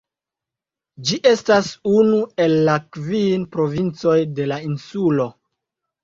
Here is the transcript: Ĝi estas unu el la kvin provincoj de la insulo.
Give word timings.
Ĝi 1.09 1.17
estas 1.31 1.67
unu 1.97 2.21
el 2.45 2.55
la 2.69 2.77
kvin 2.97 3.43
provincoj 3.57 4.15
de 4.39 4.47
la 4.53 4.57
insulo. 4.69 5.27